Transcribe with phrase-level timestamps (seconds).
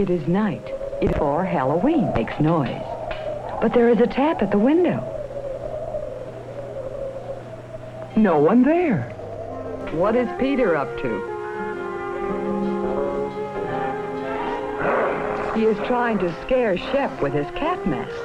[0.00, 0.66] It is night.
[1.02, 2.82] It for Halloween makes noise.
[3.60, 5.04] But there is a tap at the window.
[8.16, 9.10] No one there.
[9.92, 11.10] What is Peter up to?
[15.54, 18.16] He is trying to scare Shep with his cat mask.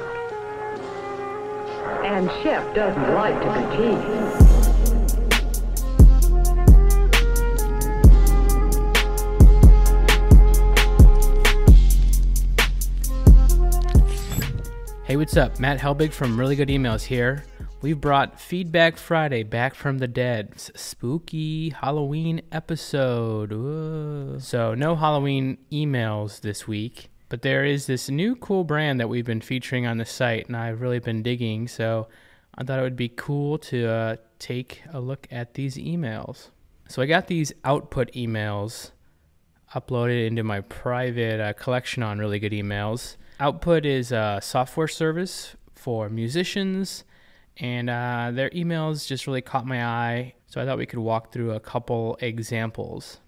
[2.06, 4.55] And Shep doesn't like to be teased.
[15.16, 15.58] Hey, what's up?
[15.58, 17.42] Matt Helbig from Really Good Emails here.
[17.80, 20.60] We've brought Feedback Friday back from the dead.
[20.74, 24.42] Spooky Halloween episode.
[24.42, 29.24] So, no Halloween emails this week, but there is this new cool brand that we've
[29.24, 31.66] been featuring on the site, and I've really been digging.
[31.66, 32.08] So,
[32.54, 36.50] I thought it would be cool to uh, take a look at these emails.
[36.88, 38.90] So, I got these output emails
[39.74, 43.16] uploaded into my private uh, collection on really good emails.
[43.38, 47.04] Output is a software service for musicians,
[47.58, 50.34] and uh, their emails just really caught my eye.
[50.46, 53.20] So I thought we could walk through a couple examples.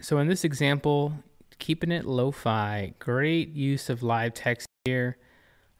[0.00, 1.12] So in this example,
[1.60, 5.16] keeping it lo-fi, great use of live text here.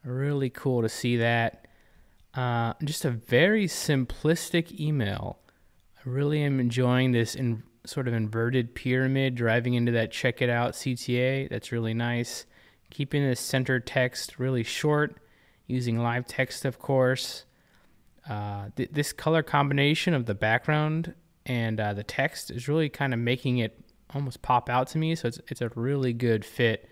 [0.04, 1.66] Really cool to see that.
[2.34, 5.40] Uh, just a very simplistic email.
[5.98, 10.48] I really am enjoying this in sort of inverted pyramid driving into that check it
[10.48, 11.50] out CTA.
[11.50, 12.46] That's really nice.
[12.91, 15.16] Keeping the center text really short,
[15.66, 17.44] using live text, of course.
[18.28, 21.14] Uh, th- this color combination of the background
[21.46, 23.80] and uh, the text is really kind of making it
[24.14, 25.14] almost pop out to me.
[25.14, 26.88] So it's it's a really good fit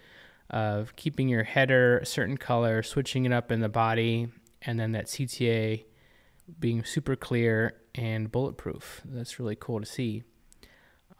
[0.50, 4.28] of keeping your header a certain color, switching it up in the body,
[4.62, 5.84] and then that CTA
[6.58, 9.02] being super clear and bulletproof.
[9.04, 10.22] That's really cool to see.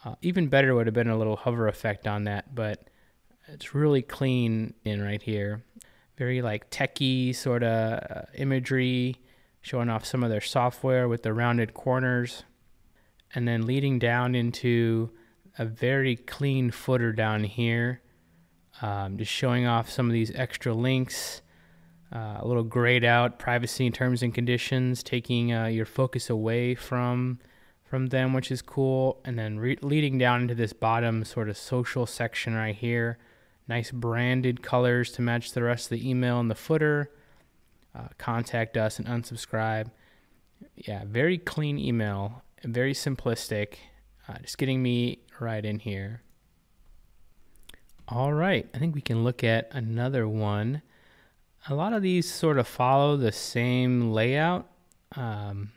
[0.05, 2.89] Uh, even better would have been a little hover effect on that, but
[3.49, 5.65] it's really clean in right here.
[6.17, 9.17] Very like techie sort of uh, imagery,
[9.61, 12.45] showing off some of their software with the rounded corners,
[13.35, 15.11] and then leading down into
[15.59, 18.01] a very clean footer down here,
[18.83, 21.43] um, just showing off some of these extra links.
[22.11, 26.75] Uh, a little grayed out privacy and terms and conditions, taking uh, your focus away
[26.75, 27.39] from
[27.85, 29.21] from them, which is cool.
[29.25, 33.19] And then re- leading down into this bottom sort of social section right here.
[33.69, 37.11] Nice branded colors to match the rest of the email in the footer.
[37.95, 39.91] Uh, contact us and unsubscribe.
[40.75, 43.75] Yeah, very clean email, very simplistic.
[44.27, 46.23] Uh, just getting me right in here.
[48.09, 50.81] All right, I think we can look at another one.
[51.69, 54.67] A lot of these sort of follow the same layout.
[55.15, 55.73] Um,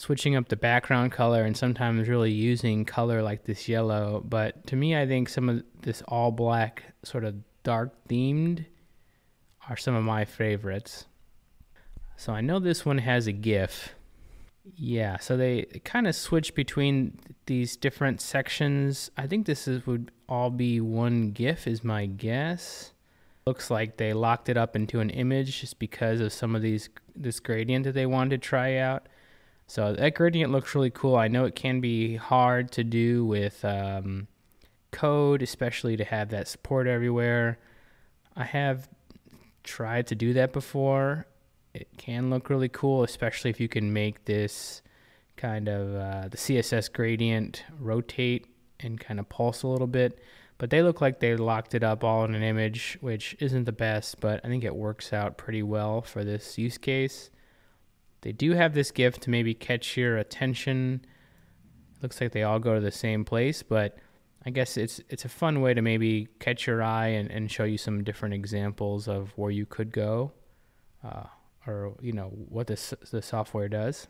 [0.00, 4.24] switching up the background color and sometimes really using color like this yellow.
[4.26, 8.64] But to me, I think some of this all black, sort of dark themed,
[9.68, 11.06] are some of my favorites.
[12.16, 13.94] So I know this one has a GIF.
[14.76, 19.10] Yeah, so they kind of switch between these different sections.
[19.16, 22.92] I think this is, would all be one GIF, is my guess.
[23.46, 26.90] Looks like they locked it up into an image just because of some of these
[27.16, 29.08] this gradient that they wanted to try out.
[29.70, 31.14] So that gradient looks really cool.
[31.14, 34.26] I know it can be hard to do with um,
[34.90, 37.56] code, especially to have that support everywhere.
[38.34, 38.88] I have
[39.62, 41.24] tried to do that before.
[41.72, 44.82] It can look really cool, especially if you can make this
[45.36, 48.48] kind of uh, the CSS gradient rotate
[48.80, 50.18] and kind of pulse a little bit.
[50.58, 53.72] But they look like they locked it up all in an image, which isn't the
[53.72, 57.30] best, but I think it works out pretty well for this use case.
[58.22, 61.04] They do have this gift to maybe catch your attention.
[62.02, 63.98] Looks like they all go to the same place, but
[64.44, 67.64] I guess it's it's a fun way to maybe catch your eye and, and show
[67.64, 70.32] you some different examples of where you could go,
[71.04, 71.24] uh,
[71.66, 74.06] or you know what the the software does.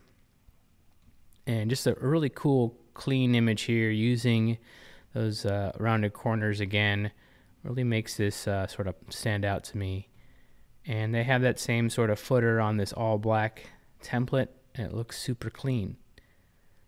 [1.47, 4.57] And just a really cool, clean image here using
[5.13, 7.11] those uh, rounded corners again
[7.63, 10.07] really makes this uh, sort of stand out to me.
[10.85, 13.65] And they have that same sort of footer on this all black
[14.01, 15.97] template and it looks super clean.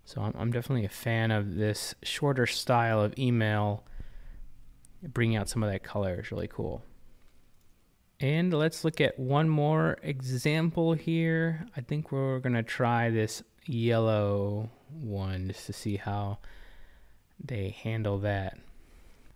[0.06, 3.84] So I'm, I'm definitely a fan of this shorter style of email.
[5.02, 6.84] Bringing out some of that color is really cool.
[8.20, 11.66] And let's look at one more example here.
[11.76, 16.40] I think we're going to try this yellow one just to see how
[17.44, 18.58] they handle that.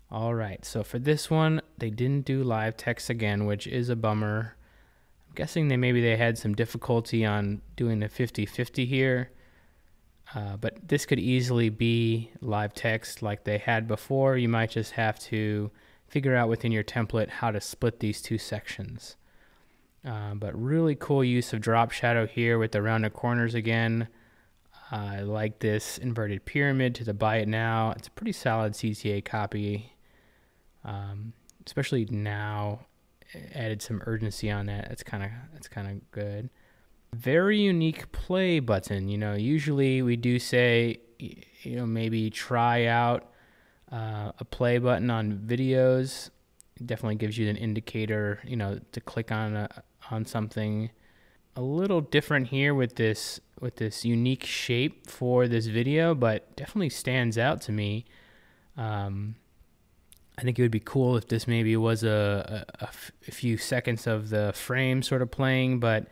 [0.10, 3.96] All right, so for this one, they didn't do live text again, which is a
[3.96, 4.56] bummer
[5.38, 9.30] guessing they maybe they had some difficulty on doing the 50-50 here.
[10.36, 14.36] Uh, but this could easily be live text like they had before.
[14.36, 15.72] You might just have to
[16.08, 19.16] figure out within your template how to split these two sections.
[20.04, 24.08] Uh, but really cool use of drop shadow here with the rounded corners again.
[24.92, 27.92] I like this inverted pyramid to the buy it now.
[27.92, 29.94] It's a pretty solid CTA copy,
[30.84, 31.34] um,
[31.66, 32.80] especially now.
[33.54, 34.90] Added some urgency on that.
[34.92, 36.50] It's kind of it's kind of good.
[37.14, 39.10] Very unique play button.
[39.10, 43.30] You know, usually we do say, you know, maybe try out
[43.92, 46.30] uh, a play button on videos.
[46.78, 50.92] It definitely gives you an indicator, you know, to click on a, on something.
[51.56, 56.90] A little different here with this with this unique shape for this video, but definitely
[56.90, 58.06] stands out to me.
[58.78, 59.36] Um,
[60.38, 62.66] I think it would be cool if this maybe was a,
[63.22, 66.08] few seconds of the frame sort of playing, but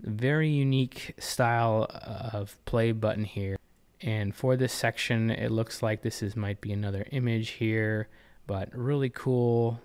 [0.00, 3.56] very unique style of play button here.
[4.02, 8.08] And for this section, it looks like this is might be another image here,
[8.46, 9.80] but really cool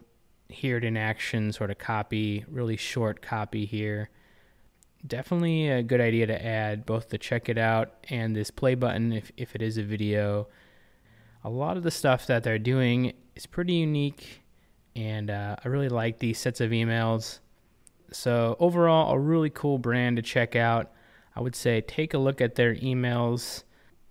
[0.49, 4.09] here in action sort of copy, really short copy here.
[5.07, 9.13] Definitely a good idea to add both the check it out and this play button
[9.13, 10.47] if, if it is a video.
[11.43, 14.41] A lot of the stuff that they're doing is pretty unique,
[14.95, 17.39] and uh, I really like these sets of emails.
[18.11, 20.91] So, overall, a really cool brand to check out.
[21.35, 23.63] I would say take a look at their emails,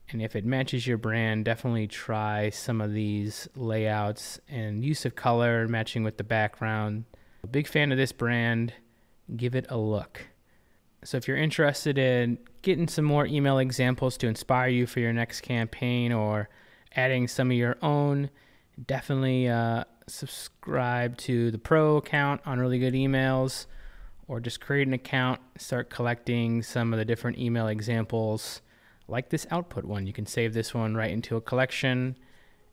[0.09, 5.15] and if it matches your brand, definitely try some of these layouts and use of
[5.15, 7.05] color matching with the background.
[7.43, 8.73] A big fan of this brand,
[9.37, 10.29] give it a look.
[11.05, 15.13] So, if you're interested in getting some more email examples to inspire you for your
[15.13, 16.49] next campaign or
[16.94, 18.31] adding some of your own,
[18.87, 23.67] definitely uh, subscribe to the pro account on Really Good Emails
[24.26, 28.61] or just create an account, start collecting some of the different email examples
[29.08, 30.06] like this output one.
[30.06, 32.17] You can save this one right into a collection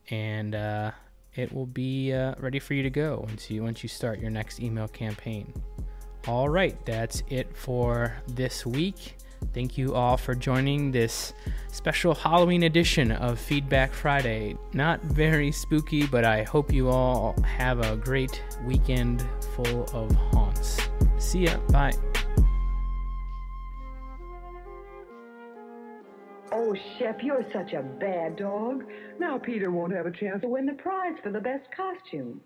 [0.09, 0.91] and uh,
[1.33, 4.29] it will be uh, ready for you to go once you, once you start your
[4.29, 5.53] next email campaign.
[6.27, 9.15] All right, that's it for this week.
[9.55, 11.31] Thank you all for joining this
[11.71, 14.57] special Halloween edition of Feedback Friday.
[14.73, 19.25] Not very spooky, but I hope you all have a great weekend
[19.55, 20.81] full of haunts.
[21.19, 21.55] See ya.
[21.69, 21.93] Bye.
[26.51, 28.83] Oh, Shep, you're such a bad dog.
[29.19, 32.41] Now Peter won't have a chance to win the prize for the best costume.